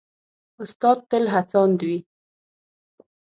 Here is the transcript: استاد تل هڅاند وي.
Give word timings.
استاد 0.63 0.97
تل 1.09 1.23
هڅاند 1.33 1.77
وي. 1.87 1.97